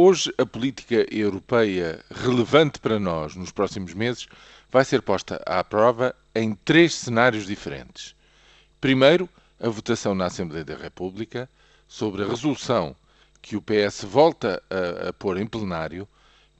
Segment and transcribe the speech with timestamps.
[0.00, 4.28] Hoje, a política europeia relevante para nós nos próximos meses
[4.70, 8.14] vai ser posta à prova em três cenários diferentes.
[8.80, 11.50] Primeiro, a votação na Assembleia da República
[11.88, 12.94] sobre a resolução
[13.42, 16.06] que o PS volta a, a pôr em plenário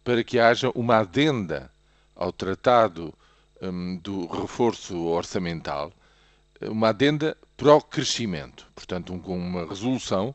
[0.02, 1.70] para que haja uma adenda
[2.16, 3.14] ao Tratado
[3.62, 5.92] um, do Reforço Orçamental,
[6.60, 10.34] uma adenda pró-crescimento, portanto, um, uma resolução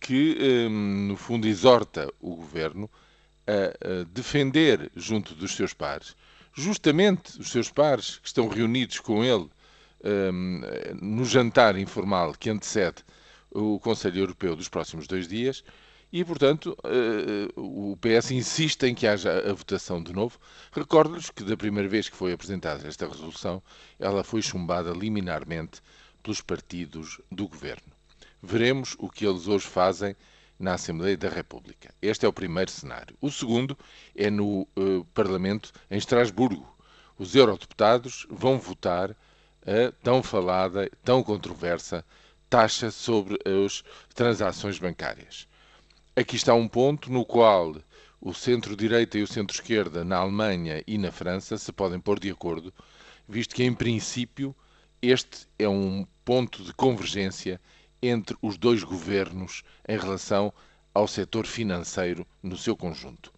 [0.00, 0.36] que,
[0.68, 2.90] hum, no fundo, exorta o governo
[3.46, 6.16] a, defender junto dos seus pares,
[6.52, 9.48] justamente os seus pares que estão reunidos com ele
[10.04, 10.60] hum,
[11.00, 13.04] no jantar informal que antecede
[13.50, 15.64] o Conselho Europeu dos próximos dois dias.
[16.12, 20.38] E, portanto, eh, o PS insiste em que haja a votação de novo.
[20.70, 23.62] Recordo-lhes que, da primeira vez que foi apresentada esta resolução,
[23.98, 25.82] ela foi chumbada liminarmente
[26.22, 27.95] pelos partidos do governo.
[28.48, 30.14] Veremos o que eles hoje fazem
[30.56, 31.92] na Assembleia da República.
[32.00, 33.16] Este é o primeiro cenário.
[33.20, 33.76] O segundo
[34.14, 36.64] é no uh, Parlamento em Estrasburgo.
[37.18, 39.10] Os eurodeputados vão votar
[39.62, 42.04] a tão falada, tão controversa
[42.48, 43.82] taxa sobre as
[44.14, 45.48] transações bancárias.
[46.14, 47.74] Aqui está um ponto no qual
[48.20, 52.72] o centro-direita e o centro-esquerda na Alemanha e na França se podem pôr de acordo,
[53.28, 54.54] visto que, em princípio,
[55.02, 57.60] este é um ponto de convergência
[58.08, 60.52] entre os dois governos em relação
[60.94, 63.32] ao setor financeiro no seu conjunto.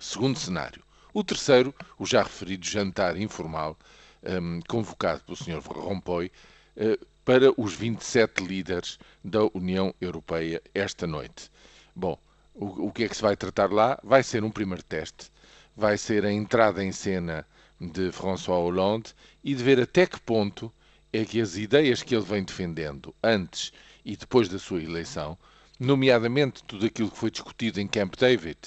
[0.00, 0.82] Segundo cenário.
[1.14, 3.76] O terceiro, o já referido jantar informal,
[4.22, 5.60] um, convocado pelo Sr.
[5.60, 6.30] Rompoy,
[6.76, 11.50] uh, para os 27 líderes da União Europeia esta noite.
[11.94, 12.18] Bom,
[12.54, 13.98] o, o que é que se vai tratar lá?
[14.02, 15.30] Vai ser um primeiro teste,
[15.76, 17.46] vai ser a entrada em cena
[17.80, 20.72] de François Hollande e de ver até que ponto
[21.12, 23.72] é que as ideias que ele vem defendendo antes
[24.04, 25.38] e depois da sua eleição,
[25.78, 28.58] nomeadamente tudo aquilo que foi discutido em Camp David,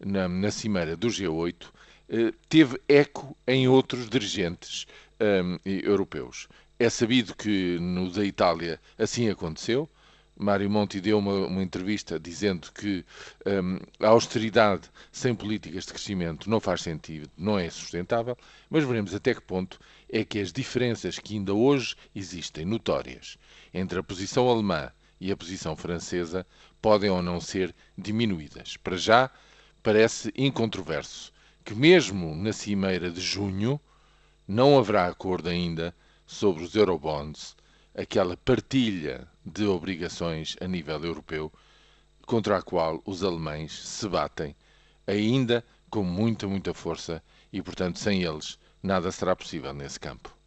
[0.00, 1.66] na, na cimeira do G8,
[2.08, 4.86] eh, teve eco em outros dirigentes
[5.20, 6.48] um, europeus.
[6.78, 9.88] É sabido que no da Itália assim aconteceu.
[10.40, 13.04] Mário Monti deu uma, uma entrevista dizendo que
[13.44, 18.38] um, a austeridade sem políticas de crescimento não faz sentido, não é sustentável,
[18.70, 23.36] mas veremos até que ponto é que as diferenças que ainda hoje existem, notórias,
[23.74, 26.46] entre a posição alemã e a posição francesa
[26.80, 28.76] podem ou não ser diminuídas.
[28.76, 29.30] Para já,
[29.82, 31.32] parece incontroverso
[31.64, 33.80] que, mesmo na cimeira de junho,
[34.46, 35.92] não haverá acordo ainda
[36.24, 37.56] sobre os eurobonds,
[37.94, 41.52] aquela partilha de obrigações a nível europeu
[42.26, 44.54] contra a qual os alemães se batem,
[45.06, 47.22] ainda com muita, muita força
[47.52, 50.37] e, portanto, sem eles nada será possível nesse campo.